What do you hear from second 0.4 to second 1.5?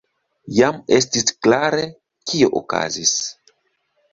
Jam estis